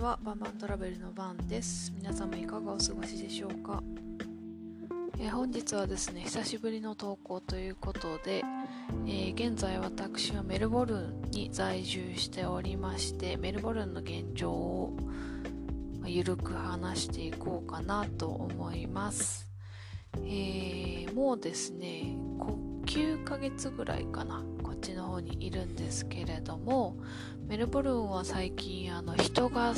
[0.00, 0.18] は。
[0.22, 1.92] バンバントラベルのバンです。
[1.94, 3.82] 皆様いかがお過ごしでしょうか、
[5.18, 8.42] え、本日はですね久しぶりの投稿ということで、
[9.06, 14.96] えー、現在私はメルボルンに在住しておりましてメルボルンの現状を
[16.06, 19.46] ゆるく話していこうかなと思います、
[20.16, 22.16] えー、もうですね
[22.86, 26.96] 9ヶ月ぐらいかなこっちの方にいるんですけれども
[27.50, 29.74] メルボルンは最近あの人が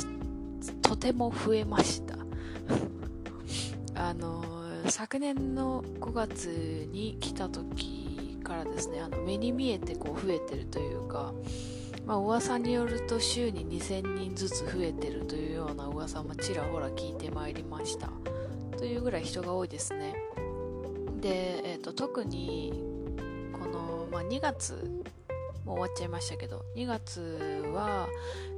[0.83, 2.15] とても増えました。
[3.99, 4.43] あの
[4.91, 11.33] 昨年の5月に来た時からですねあの目に見えてこう増えてるというか
[12.05, 18.11] まあ噂によると週に2000人ずつ増えてるというような噂もちらほら聞いてまいりました。
[18.77, 20.13] というぐらい人が多いですね。
[21.19, 22.83] で、えーと特に
[23.51, 25.03] このまあ、2月
[25.65, 28.07] もう終わっちゃいましたけど2月は、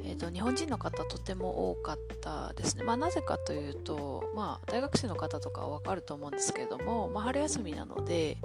[0.04, 8.38] えーと、日本人の方とても多かったですね、まあ、なぜかというと、まあ、大学生の方とかは分かると思うんですけれども、まあ、春休みなので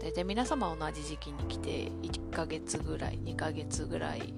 [0.00, 4.32] 大体皆様同じ時期に来て1ヶ月ぐらい2ヶ月ぐらい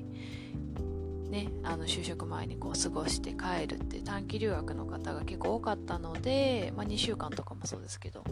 [1.33, 8.23] ね、あの就職前にこう過ごして帰るって短期留学の方が結構多かったので、まあ、2週間とかもそうですけど。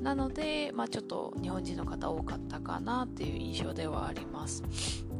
[0.00, 4.62] なので、まあ、ちょっと日本人の方多かったかなっていう印象ではあります。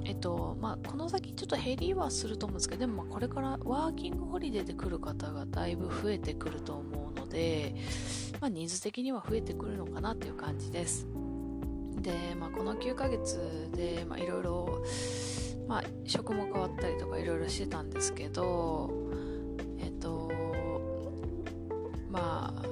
[0.04, 7.74] えっとまあ、この先ちょっと減りはすると思うんですけどでもまこれからワーキングホリデーで来る方がだいぶ増えてくると思うので、
[8.38, 11.08] まあ、人数的には増えてくるのかなっていう感じです。
[12.02, 14.84] で、まあ、この9ヶ月でいろいろ
[15.68, 18.90] まあ、職も変わったりとかいろいろしてたんですけど
[19.78, 20.30] えっと
[22.10, 22.62] まあ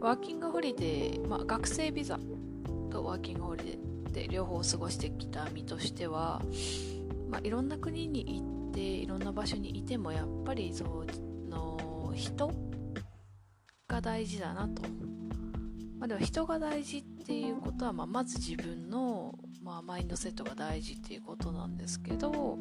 [0.00, 2.18] ワーキングホリデー、まあ、学生ビザ
[2.90, 6.42] とワーキングホリデーで両方過ごしてきた身としては、
[7.28, 10.84] まあ、いろんな国に行っていろんな場所にいてもやっぱりそ
[11.50, 12.50] の人
[13.88, 14.82] が大事だなと、
[15.98, 19.34] まあ、でも人が大事っていうことは、まあ、まず自分の
[19.66, 22.56] まあ、マインドセットが大事っていうことなんですけど、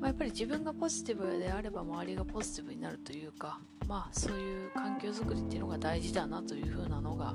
[0.00, 7.34] まあ、やっぱり自分がポジティブであれば周りがポジティブになるというか、まあ、そういう環境づくりっていうのが大事だなというふうなのが、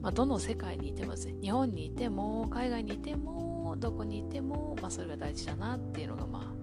[0.00, 6.54] まあ、どの世界にいてもですね日本にいても海外にいてもどこにいても、まあ、それが大事だなっていうのが、ま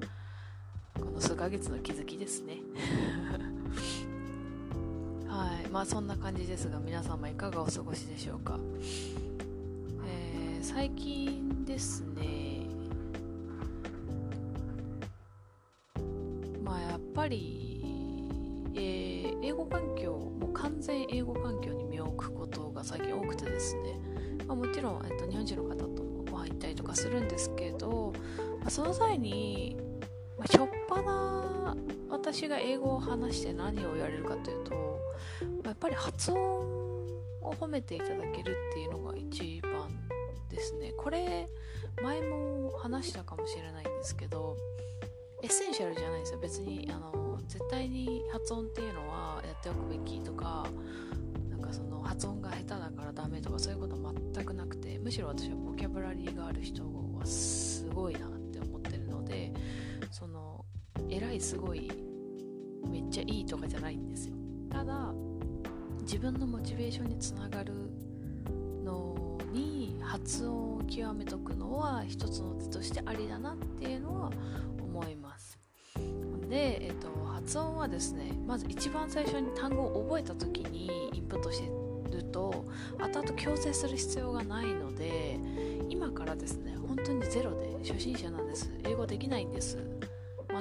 [0.95, 2.59] あ、この数ヶ月の気づきですね。
[5.27, 8.57] はいまあそんな感じですが皆様いかがお過ごしでしょうか？
[10.77, 12.67] 最近ですね。
[16.63, 17.81] まあやっぱり、
[18.75, 23.99] えー、英語環境もう完全英語環境に身を置くことが最近多くてですね、
[24.45, 28.13] まあ、もちろん、えっと、日本人の方ともご飯行ったりとかするんですけど、
[28.59, 29.77] まあ、その際に、
[30.37, 31.75] まあ、しょっぱな
[32.07, 34.77] 私が英語を話して何を言われるかというと、ま
[35.63, 39.56] あ、やっぱり発音を褒めていただけるっていうのが一
[41.07, 41.47] これ
[42.03, 44.57] 前も話したかもしれないんですけど
[45.41, 46.39] essential じゃないですよ。
[46.39, 50.67] 別にあの絶対に発音っていうのはやっておくべきとか
[51.49, 53.95] なんかその発音が下手だからダメとかそういうこと
[54.33, 59.53] 全くなくてむしろ私はボキャブラリーがある人はすごいなって思ってるので
[60.11, 60.65] その
[61.09, 61.89] 偉いすごい
[62.89, 64.35] めっちゃいいとかじゃないんですよ。
[64.69, 65.13] ただ
[66.01, 67.73] 自分のモチベーションにつながる
[70.17, 74.31] 発音を極めとくのは一つの手としてありだなっていうのは
[74.81, 75.59] 思います。
[76.49, 81.69] で、えっと、発音はですねまず一番最初に単語を覚えた時にインプットして
[82.11, 82.65] ると
[82.97, 85.39] 後々強制する必要がないので
[85.89, 88.71] 今からですね本当にゼロで初心者なんです。
[88.83, 89.77] 英語できないんです。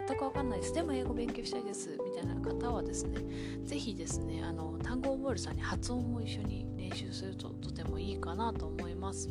[0.07, 0.75] 全く分かんないです。
[0.75, 3.21] でも英語勉強したいですみたいな方はですね
[3.65, 9.29] 是非ですねあの単語を覚える際に発音も一緒に練習するととてもいいかなと思います。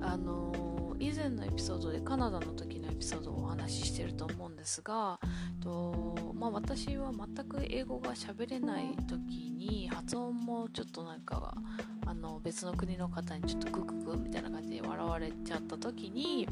[0.00, 5.18] あの以前のエピソードでカナダの時のエピソードをお話ししてると思うんですが
[5.60, 11.54] と、まあ、私は全く英語が喋れない時に発音もちょっとなんか
[12.06, 16.46] あの別の国の方にちょっとグググみたいな感じで笑われちゃった時に、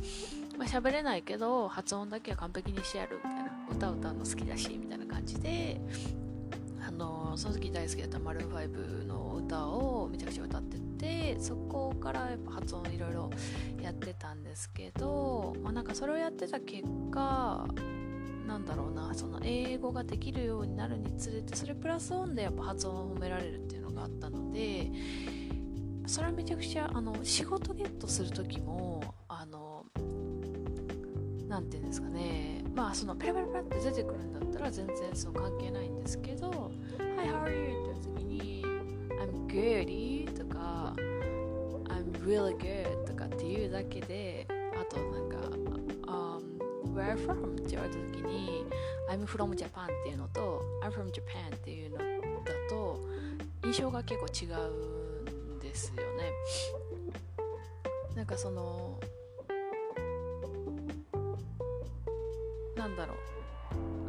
[0.63, 3.53] まあ、喋れないけど発音だけは完璧にしてやるみたいな。
[3.73, 5.81] 歌歌うの好きだしみたいな感じで
[6.87, 13.31] あのその時大好きだったマルーン5の歌をめちゃくちゃ歌っててそこからやっぱ発音いろいろ
[13.81, 17.67] やってたんですけど、まあ、なんかそれをやってた結果
[18.47, 24.91] なんだろうなその英語ができるようになるにつれてそれプラスオンでやっぱ発音を褒められるっていうのがあったので
[26.07, 29.15] それはめちゃくちゃあの仕事ゲットする時も
[31.53, 36.73] あのなんていうんですかねまあそのペラペラペラって出てくるんだったら全然そう関係ないんですけど
[37.19, 38.65] 「Hi, how are you?」って時に
[39.21, 40.95] 「I'm good」とか
[41.93, 45.37] 「I'm really good」とかっていうだけであとなんか
[46.09, 48.65] 「um, Where from?」って言われた時に
[49.11, 52.05] 「I'm from Japan」っていうのと「I'm from Japan」っていうのだ
[52.71, 52.99] と
[53.65, 56.33] 印象が結構違うんですよね
[58.17, 58.92] なんかその
[62.83, 63.17] なんだろう。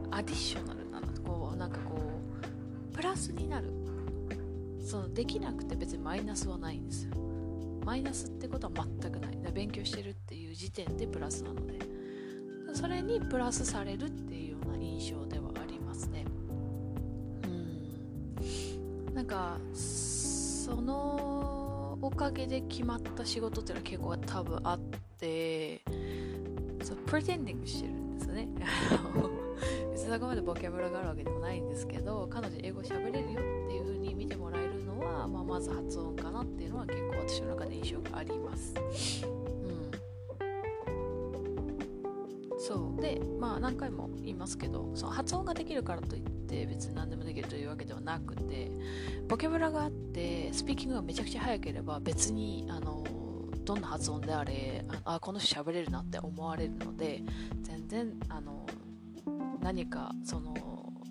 [0.10, 1.00] アディショナルな。
[1.00, 2.02] のこうなんかこ
[2.92, 3.70] うプラスになる。
[4.84, 7.14] そのできなくて別にマイナスはないんですよ。
[7.86, 9.38] マイナスってことは全くない。
[9.54, 11.80] 勉強してるっていう時点でプラスなので。
[12.74, 16.26] それにプラスされるっていうような印象ではありますね。
[17.44, 19.14] うん。
[19.14, 24.80] なんかそのおかげで決まった仕事っていうのは結構多分あっ
[25.20, 25.84] て。
[26.82, 28.03] そうプレテンディングしてる。
[28.34, 28.50] ね。
[29.92, 38.74] 別にそこまでボキャブラがあるわけでもないんですけど彼女英語喋れるよっていう風に見てもらえるのは、まあ、まず発音かなっていうのは結構私の中で印象があります。
[39.24, 39.28] う
[39.68, 39.92] ん。
[42.60, 43.02] そう。
[43.02, 48.72] でまあ何回も言いますけどその発音ができるからといって別に何でもできるというわけではなくて
[49.28, 53.04] ボキャブラがあってスピーキングがめちゃくちゃ速ければ別にあの
[53.64, 57.22] どんな発音であれあこの人喋れるなって思われるので
[57.62, 58.66] 全然あの
[59.62, 60.54] 何かその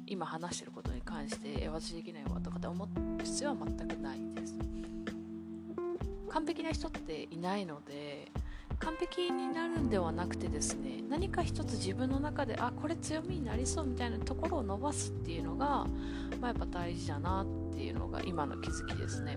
[0.06, 2.88] 今話してることに関して私できないわとかって思う
[3.22, 4.54] 必要は全くないです。
[6.28, 8.32] 完璧な人っていないので
[8.78, 15.86] 完璧になるんではなくてですね何か一つ自分の中であこれ強みになりそうみたいなところを伸ばすっていうのが、
[16.40, 19.36] まあ、やっぱ大事だなっていうのが今の気づきですね。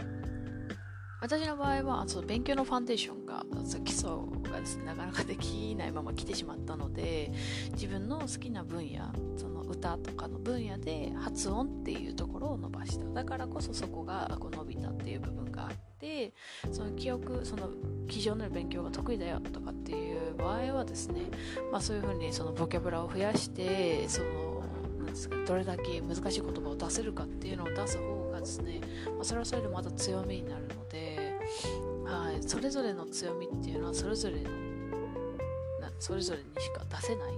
[1.25, 3.43] 私の場合はその勉強のファンデーションが
[3.83, 4.11] 基礎
[4.43, 7.31] がですねなかなかできないまま来てしまったので
[7.71, 13.05] 自分の好きな分野その歌とかの分野で発音っていうところを伸ばした。
[13.09, 16.31] だからこそそこがこう伸びたっていう部分があって
[16.71, 17.71] その記憶その
[18.07, 21.21] 机上の勉強が得意だよとかっていう場合はですね、
[21.71, 24.63] まあ、そういうふうにそのボキャブラを増やしてその
[25.47, 28.81] どれだけ難しい言葉を出せるかっていうのを出す方がですね、
[29.15, 31.14] まあ、それはそれでまた強みになるので
[32.05, 34.49] はい、それぞれの強みっていうのはそれぞれの
[35.79, 37.33] なそれぞれにしか出せない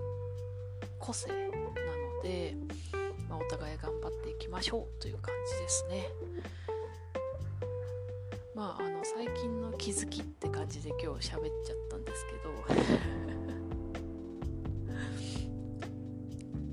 [0.99, 1.41] 個性なの
[2.23, 2.55] で、
[3.29, 6.09] まあ、お互い頑張っていきましょうという感じですね。
[8.55, 12.49] まあ、あの最近の気づきって感じで今日喋っちゃったんですけど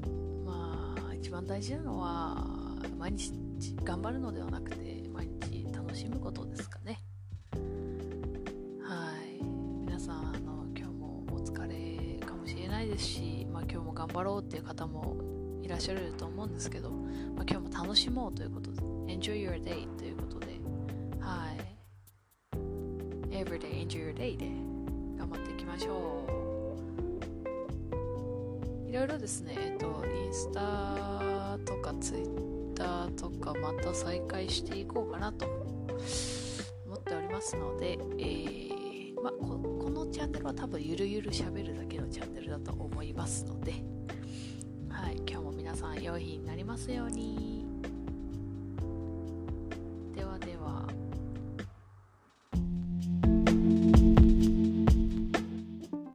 [0.46, 2.46] まあ一番大事なのは
[2.98, 3.34] 毎日
[3.84, 4.83] 頑張るのではなくて
[12.94, 15.16] ですし、まあ、今日も頑張ろうっていう方も
[15.62, 18.80] いらっしゃると思うんですけど、まあ、今日も楽しもうということで
[19.12, 20.46] Enjoy your day ということで
[21.18, 21.56] はい。
[23.30, 24.46] Everyday enjoy your day で
[25.18, 26.24] 頑張っていきましょ
[28.86, 28.88] う。
[28.88, 35.46] いろいろですねえっとインスタとかツイッターとかまた再開していこうかなと
[36.86, 38.63] 思っておりますので、えー
[39.24, 43.72] まあ、ここのチャンネルは多分ゆるゆるしゃべるだけのチャンネルだと思いますので、
[44.90, 47.53] はい、今日も皆さん良い日になりますように。